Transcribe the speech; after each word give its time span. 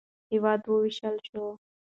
هېواد 0.31 0.61
ووېشل 0.69 1.15
شو. 1.27 1.43